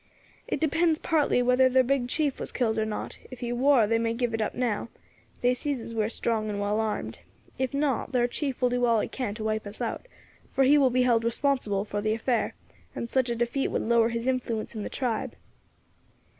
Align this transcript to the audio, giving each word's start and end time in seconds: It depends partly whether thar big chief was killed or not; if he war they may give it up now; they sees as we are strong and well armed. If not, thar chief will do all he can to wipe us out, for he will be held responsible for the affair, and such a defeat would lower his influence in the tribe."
It 0.47 0.59
depends 0.59 0.97
partly 0.97 1.43
whether 1.43 1.69
thar 1.69 1.83
big 1.83 2.07
chief 2.09 2.39
was 2.39 2.51
killed 2.51 2.79
or 2.79 2.87
not; 2.87 3.19
if 3.29 3.41
he 3.41 3.53
war 3.53 3.85
they 3.85 3.99
may 3.99 4.15
give 4.15 4.33
it 4.33 4.41
up 4.41 4.55
now; 4.55 4.87
they 5.41 5.53
sees 5.53 5.79
as 5.79 5.93
we 5.93 6.01
are 6.03 6.09
strong 6.09 6.49
and 6.49 6.59
well 6.59 6.79
armed. 6.79 7.19
If 7.59 7.71
not, 7.71 8.11
thar 8.11 8.25
chief 8.25 8.63
will 8.63 8.69
do 8.69 8.85
all 8.85 8.99
he 8.99 9.07
can 9.07 9.35
to 9.35 9.43
wipe 9.43 9.67
us 9.67 9.79
out, 9.79 10.07
for 10.55 10.63
he 10.63 10.75
will 10.75 10.89
be 10.89 11.03
held 11.03 11.23
responsible 11.23 11.85
for 11.85 12.01
the 12.01 12.13
affair, 12.15 12.55
and 12.95 13.07
such 13.07 13.29
a 13.29 13.35
defeat 13.35 13.67
would 13.67 13.83
lower 13.83 14.09
his 14.09 14.25
influence 14.25 14.73
in 14.73 14.81
the 14.81 14.89
tribe." 14.89 15.35